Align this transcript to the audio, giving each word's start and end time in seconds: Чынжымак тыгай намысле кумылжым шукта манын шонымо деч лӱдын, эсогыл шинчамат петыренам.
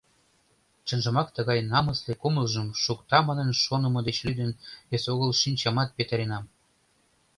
Чынжымак 0.87 1.27
тыгай 1.35 1.59
намысле 1.71 2.13
кумылжым 2.21 2.67
шукта 2.83 3.17
манын 3.27 3.49
шонымо 3.63 3.99
деч 4.07 4.17
лӱдын, 4.25 4.51
эсогыл 4.95 5.31
шинчамат 5.41 5.89
петыренам. 5.97 6.45